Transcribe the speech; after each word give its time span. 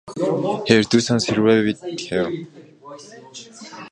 Her 0.67 0.81
two 0.81 0.99
sons 0.99 1.27
survived 1.27 2.07
her. 2.09 2.31